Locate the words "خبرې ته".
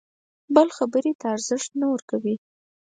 0.77-1.25